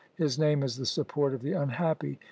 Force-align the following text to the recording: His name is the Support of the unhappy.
His 0.15 0.39
name 0.39 0.63
is 0.63 0.77
the 0.77 0.87
Support 0.87 1.35
of 1.35 1.43
the 1.43 1.53
unhappy. 1.53 2.17